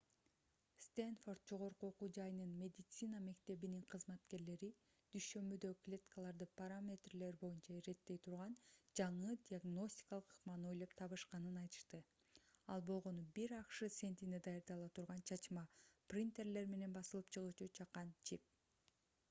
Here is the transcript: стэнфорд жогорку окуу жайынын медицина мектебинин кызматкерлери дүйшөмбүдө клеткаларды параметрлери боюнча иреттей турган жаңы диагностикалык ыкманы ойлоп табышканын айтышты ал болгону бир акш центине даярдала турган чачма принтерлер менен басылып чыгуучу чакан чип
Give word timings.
стэнфорд 0.83 1.41
жогорку 1.49 1.87
окуу 1.91 2.07
жайынын 2.15 2.53
медицина 2.59 3.17
мектебинин 3.25 3.81
кызматкерлери 3.93 4.69
дүйшөмбүдө 5.17 5.69
клеткаларды 5.87 6.47
параметрлери 6.61 7.35
боюнча 7.43 7.75
иреттей 7.81 8.19
турган 8.27 8.55
жаңы 9.01 9.35
диагностикалык 9.51 10.33
ыкманы 10.37 10.69
ойлоп 10.71 10.95
табышканын 11.03 11.59
айтышты 11.65 11.99
ал 12.77 12.85
болгону 12.91 13.27
бир 13.37 13.53
акш 13.59 13.83
центине 13.99 14.39
даярдала 14.49 14.87
турган 15.01 15.21
чачма 15.33 15.67
принтерлер 16.15 16.73
менен 16.75 16.97
басылып 16.99 17.31
чыгуучу 17.39 17.69
чакан 17.81 18.11
чип 18.31 18.51